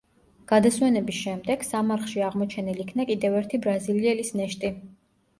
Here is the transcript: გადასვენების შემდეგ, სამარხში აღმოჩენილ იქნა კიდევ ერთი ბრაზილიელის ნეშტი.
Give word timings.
გადასვენების 0.51 1.17
შემდეგ, 1.25 1.65
სამარხში 1.67 2.23
აღმოჩენილ 2.27 2.79
იქნა 2.85 3.05
კიდევ 3.11 3.35
ერთი 3.41 3.59
ბრაზილიელის 3.67 4.33
ნეშტი. 4.41 4.73